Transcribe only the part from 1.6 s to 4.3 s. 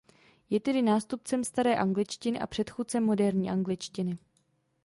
angličtiny a předchůdcem moderní angličtiny.